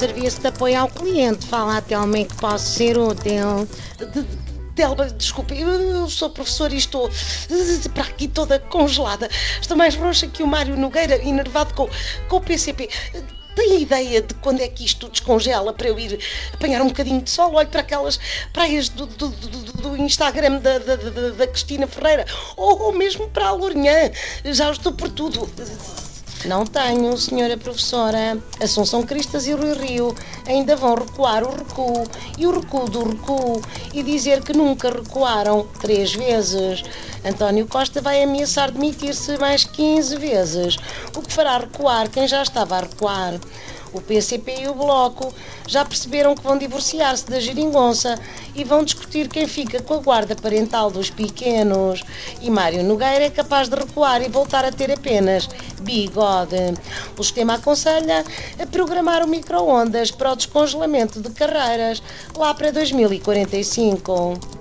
Serviço 0.00 0.40
de 0.40 0.46
apoio 0.46 0.80
ao 0.80 0.88
cliente. 0.88 1.46
Fala 1.46 1.76
até 1.76 1.94
ao 1.94 2.10
que 2.10 2.34
posso 2.36 2.64
ser 2.64 2.96
útil. 2.96 3.68
Telma, 4.74 5.04
desculpe, 5.10 5.60
eu 5.60 6.08
sou 6.08 6.30
professora 6.30 6.72
e 6.72 6.78
estou 6.78 7.10
para 7.92 8.04
aqui 8.04 8.26
toda 8.26 8.58
congelada. 8.58 9.28
Estou 9.60 9.76
mais 9.76 9.94
roxa 9.94 10.26
que 10.26 10.42
o 10.42 10.46
Mário 10.46 10.74
Nogueira, 10.74 11.22
enervado 11.22 11.74
com, 11.74 11.86
com 12.30 12.36
o 12.36 12.40
PCP. 12.40 12.88
Tem 13.54 13.82
ideia 13.82 14.22
de 14.22 14.32
quando 14.36 14.62
é 14.62 14.68
que 14.68 14.86
isto 14.86 15.06
descongela 15.06 15.70
para 15.70 15.88
eu 15.88 15.98
ir 15.98 16.18
apanhar 16.54 16.80
um 16.80 16.88
bocadinho 16.88 17.20
de 17.20 17.28
sol? 17.28 17.52
Olho 17.52 17.68
para 17.68 17.82
aquelas 17.82 18.18
praias 18.54 18.88
do, 18.88 19.04
do, 19.04 19.28
do, 19.28 19.72
do 19.82 19.96
Instagram 19.98 20.60
da, 20.60 20.78
da, 20.78 20.96
da, 20.96 21.28
da, 21.28 21.46
Cristina 21.46 21.86
Ferreira 21.86 22.24
ou, 22.56 22.84
ou 22.84 22.92
mesmo 22.94 23.28
para 23.28 23.48
a 23.48 23.52
Lourinhã. 23.52 24.10
Já 24.46 24.70
estou 24.70 24.92
por 24.92 25.10
tudo. 25.10 25.46
Não 26.46 26.64
tenho, 26.64 27.16
senhora 27.18 27.56
professora. 27.58 28.38
Assunção 28.62 29.02
Cristas 29.02 29.46
e 29.46 29.52
Rui 29.52 29.74
Rio 29.74 30.14
ainda 30.46 30.74
vão 30.74 30.94
recuar 30.94 31.44
o 31.44 31.54
recuo 31.54 32.04
e 32.38 32.46
o 32.46 32.58
recuo 32.58 32.88
do 32.88 33.10
recuo 33.10 33.60
e 33.92 34.02
dizer 34.02 34.42
que 34.42 34.54
nunca 34.54 34.90
recuaram 34.90 35.68
três 35.80 36.14
vezes. 36.14 36.82
António 37.24 37.66
Costa 37.66 38.00
vai 38.00 38.22
ameaçar 38.22 38.70
demitir-se 38.70 39.36
mais 39.36 39.64
15 39.64 40.16
vezes, 40.16 40.76
o 41.14 41.20
que 41.20 41.32
fará 41.32 41.58
recuar 41.58 42.08
quem 42.08 42.26
já 42.26 42.42
estava 42.42 42.76
a 42.76 42.80
recuar. 42.80 43.38
O 43.92 44.00
PCP 44.00 44.62
e 44.62 44.68
o 44.68 44.74
Bloco 44.74 45.32
já 45.66 45.84
perceberam 45.84 46.34
que 46.34 46.42
vão 46.42 46.56
divorciar-se 46.56 47.28
da 47.28 47.40
geringonça 47.40 48.18
e 48.54 48.64
vão 48.64 48.84
discutir 48.84 49.28
quem 49.28 49.46
fica 49.46 49.82
com 49.82 49.94
a 49.94 49.98
guarda 49.98 50.36
parental 50.36 50.90
dos 50.90 51.10
pequenos. 51.10 52.02
E 52.40 52.50
Mário 52.50 52.84
Nogueira 52.84 53.24
é 53.24 53.30
capaz 53.30 53.68
de 53.68 53.76
recuar 53.76 54.22
e 54.22 54.28
voltar 54.28 54.64
a 54.64 54.72
ter 54.72 54.90
apenas 54.90 55.48
bigode. 55.80 56.74
O 57.18 57.22
sistema 57.22 57.54
aconselha 57.54 58.24
a 58.60 58.66
programar 58.66 59.24
o 59.24 59.28
micro-ondas 59.28 60.10
para 60.10 60.32
o 60.32 60.36
descongelamento 60.36 61.20
de 61.20 61.30
carreiras 61.30 62.02
lá 62.36 62.54
para 62.54 62.70
2045. 62.70 64.59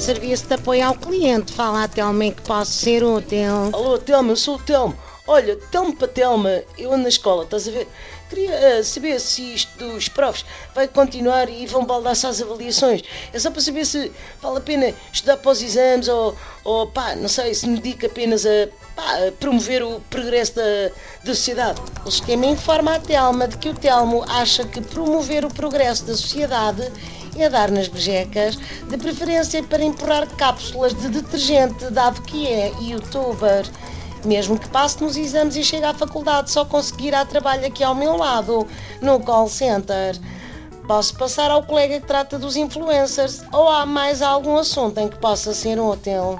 Serviço 0.00 0.46
de 0.46 0.54
apoio 0.54 0.86
ao 0.86 0.94
cliente. 0.94 1.52
Fala 1.52 1.86
Telma 1.86 2.24
em 2.24 2.32
que 2.32 2.40
posso 2.40 2.72
ser 2.72 3.04
útil. 3.04 3.68
Alô, 3.70 3.98
Telma, 3.98 4.34
sou 4.34 4.56
o 4.56 4.58
Telmo. 4.58 4.96
Olha, 5.26 5.56
Telmo 5.70 5.94
para 5.94 6.08
Telma, 6.08 6.62
eu 6.78 6.90
ando 6.90 7.02
na 7.02 7.10
escola, 7.10 7.44
estás 7.44 7.68
a 7.68 7.70
ver? 7.70 7.86
Queria 8.30 8.80
uh, 8.80 8.82
saber 8.82 9.20
se 9.20 9.54
isto 9.54 9.76
dos 9.78 10.08
profs 10.08 10.44
vai 10.74 10.88
continuar 10.88 11.50
e 11.50 11.66
vão 11.66 11.84
baldar-se 11.84 12.26
às 12.26 12.40
avaliações. 12.40 13.02
É 13.30 13.38
só 13.38 13.50
para 13.50 13.60
saber 13.60 13.84
se 13.84 14.10
vale 14.40 14.56
a 14.56 14.60
pena 14.62 14.94
estudar 15.12 15.36
para 15.36 15.52
os 15.52 15.62
exames 15.62 16.08
ou, 16.08 16.34
ou 16.64 16.86
pá, 16.86 17.14
não 17.14 17.28
sei, 17.28 17.52
se 17.54 17.68
me 17.68 17.78
dedica 17.78 18.06
apenas 18.06 18.46
a, 18.46 18.68
pá, 18.96 19.28
a 19.28 19.32
promover 19.32 19.82
o 19.82 20.00
progresso 20.08 20.54
da, 20.54 20.88
da 21.24 21.34
sociedade. 21.34 21.80
O 22.06 22.08
esquema 22.08 22.46
informa 22.46 22.94
a 22.94 23.00
Telma 23.00 23.46
de 23.46 23.58
que 23.58 23.68
o 23.68 23.74
Telmo 23.74 24.24
acha 24.26 24.64
que 24.64 24.80
promover 24.80 25.44
o 25.44 25.52
progresso 25.52 26.06
da 26.06 26.16
sociedade 26.16 26.90
é 27.38 27.48
dar 27.48 27.70
nas 27.70 27.88
bejecas, 27.88 28.56
de 28.88 28.96
preferência 28.96 29.62
para 29.62 29.84
empurrar 29.84 30.26
cápsulas 30.36 30.94
de 30.94 31.08
detergente, 31.08 31.90
dado 31.90 32.22
que 32.22 32.46
é 32.46 32.72
youtuber. 32.80 33.66
Mesmo 34.24 34.58
que 34.58 34.68
passe 34.68 35.02
nos 35.02 35.16
exames 35.16 35.56
e 35.56 35.64
chegue 35.64 35.84
à 35.84 35.94
faculdade, 35.94 36.50
só 36.50 36.64
conseguirá 36.64 37.24
trabalho 37.24 37.66
aqui 37.66 37.82
ao 37.82 37.94
meu 37.94 38.16
lado, 38.16 38.66
no 39.00 39.20
call 39.20 39.48
center. 39.48 40.18
Posso 40.86 41.14
passar 41.16 41.50
ao 41.50 41.62
colega 41.62 42.00
que 42.00 42.06
trata 42.06 42.38
dos 42.38 42.56
influencers 42.56 43.42
ou 43.52 43.68
há 43.68 43.86
mais 43.86 44.20
algum 44.20 44.56
assunto 44.56 44.98
em 44.98 45.08
que 45.08 45.18
possa 45.18 45.54
ser 45.54 45.78
útil? 45.78 46.38